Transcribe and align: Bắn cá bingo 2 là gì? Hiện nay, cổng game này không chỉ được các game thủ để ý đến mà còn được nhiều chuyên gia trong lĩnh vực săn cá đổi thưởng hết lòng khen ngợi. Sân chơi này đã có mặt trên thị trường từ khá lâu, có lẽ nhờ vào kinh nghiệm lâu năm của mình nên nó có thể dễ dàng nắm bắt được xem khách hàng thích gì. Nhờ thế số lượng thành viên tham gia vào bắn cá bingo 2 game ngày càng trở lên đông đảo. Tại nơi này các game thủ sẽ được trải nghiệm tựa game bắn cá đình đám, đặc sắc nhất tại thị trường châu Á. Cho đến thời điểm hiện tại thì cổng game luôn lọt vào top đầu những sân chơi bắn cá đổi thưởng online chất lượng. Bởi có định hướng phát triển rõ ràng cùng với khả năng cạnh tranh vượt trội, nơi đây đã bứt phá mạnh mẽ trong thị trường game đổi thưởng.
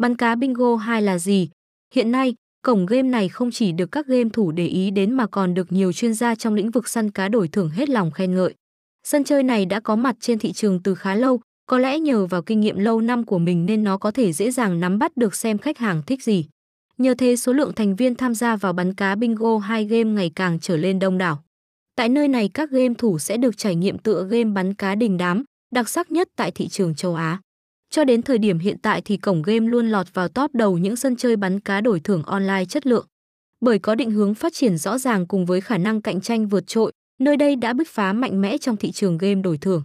Bắn 0.00 0.16
cá 0.16 0.34
bingo 0.34 0.76
2 0.76 1.02
là 1.02 1.18
gì? 1.18 1.48
Hiện 1.94 2.12
nay, 2.12 2.34
cổng 2.64 2.86
game 2.86 3.02
này 3.02 3.28
không 3.28 3.50
chỉ 3.50 3.72
được 3.72 3.92
các 3.92 4.06
game 4.06 4.28
thủ 4.32 4.52
để 4.52 4.66
ý 4.66 4.90
đến 4.90 5.12
mà 5.12 5.26
còn 5.26 5.54
được 5.54 5.72
nhiều 5.72 5.92
chuyên 5.92 6.14
gia 6.14 6.34
trong 6.34 6.54
lĩnh 6.54 6.70
vực 6.70 6.88
săn 6.88 7.10
cá 7.10 7.28
đổi 7.28 7.48
thưởng 7.48 7.70
hết 7.70 7.88
lòng 7.88 8.10
khen 8.10 8.34
ngợi. 8.34 8.54
Sân 9.04 9.24
chơi 9.24 9.42
này 9.42 9.66
đã 9.66 9.80
có 9.80 9.96
mặt 9.96 10.16
trên 10.20 10.38
thị 10.38 10.52
trường 10.52 10.82
từ 10.82 10.94
khá 10.94 11.14
lâu, 11.14 11.40
có 11.66 11.78
lẽ 11.78 11.98
nhờ 11.98 12.26
vào 12.26 12.42
kinh 12.42 12.60
nghiệm 12.60 12.78
lâu 12.78 13.00
năm 13.00 13.24
của 13.24 13.38
mình 13.38 13.66
nên 13.66 13.84
nó 13.84 13.98
có 13.98 14.10
thể 14.10 14.32
dễ 14.32 14.50
dàng 14.50 14.80
nắm 14.80 14.98
bắt 14.98 15.16
được 15.16 15.34
xem 15.34 15.58
khách 15.58 15.78
hàng 15.78 16.02
thích 16.06 16.22
gì. 16.22 16.46
Nhờ 16.98 17.14
thế 17.18 17.36
số 17.36 17.52
lượng 17.52 17.72
thành 17.74 17.96
viên 17.96 18.14
tham 18.14 18.34
gia 18.34 18.56
vào 18.56 18.72
bắn 18.72 18.94
cá 18.94 19.14
bingo 19.14 19.58
2 19.58 19.84
game 19.84 20.10
ngày 20.10 20.30
càng 20.34 20.58
trở 20.60 20.76
lên 20.76 20.98
đông 20.98 21.18
đảo. 21.18 21.42
Tại 21.96 22.08
nơi 22.08 22.28
này 22.28 22.50
các 22.54 22.70
game 22.70 22.94
thủ 22.98 23.18
sẽ 23.18 23.36
được 23.36 23.56
trải 23.56 23.74
nghiệm 23.74 23.98
tựa 23.98 24.24
game 24.30 24.50
bắn 24.50 24.74
cá 24.74 24.94
đình 24.94 25.16
đám, 25.16 25.44
đặc 25.74 25.88
sắc 25.88 26.10
nhất 26.10 26.28
tại 26.36 26.50
thị 26.50 26.68
trường 26.68 26.94
châu 26.94 27.14
Á. 27.14 27.40
Cho 27.90 28.04
đến 28.04 28.22
thời 28.22 28.38
điểm 28.38 28.58
hiện 28.58 28.78
tại 28.78 29.02
thì 29.04 29.16
cổng 29.16 29.42
game 29.42 29.66
luôn 29.66 29.88
lọt 29.88 30.14
vào 30.14 30.28
top 30.28 30.54
đầu 30.54 30.78
những 30.78 30.96
sân 30.96 31.16
chơi 31.16 31.36
bắn 31.36 31.60
cá 31.60 31.80
đổi 31.80 32.00
thưởng 32.00 32.22
online 32.22 32.64
chất 32.64 32.86
lượng. 32.86 33.06
Bởi 33.60 33.78
có 33.78 33.94
định 33.94 34.10
hướng 34.10 34.34
phát 34.34 34.52
triển 34.54 34.78
rõ 34.78 34.98
ràng 34.98 35.26
cùng 35.26 35.46
với 35.46 35.60
khả 35.60 35.78
năng 35.78 36.02
cạnh 36.02 36.20
tranh 36.20 36.48
vượt 36.48 36.66
trội, 36.66 36.92
nơi 37.20 37.36
đây 37.36 37.56
đã 37.56 37.72
bứt 37.72 37.88
phá 37.88 38.12
mạnh 38.12 38.40
mẽ 38.40 38.58
trong 38.58 38.76
thị 38.76 38.90
trường 38.92 39.18
game 39.18 39.34
đổi 39.34 39.58
thưởng. 39.58 39.82